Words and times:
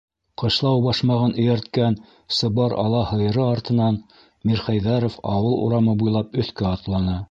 Ҡышлау 0.43 0.79
башмағын 0.85 1.35
эйәрткән 1.43 1.99
сыбар 2.39 2.75
ала 2.85 3.03
һыйыры 3.11 3.47
артынан 3.51 4.03
Мирхәйҙәров 4.51 5.23
ауыл 5.37 5.59
урамы 5.69 5.99
буйлап 6.03 6.41
өҫкә 6.45 6.71
атланы. 6.77 7.19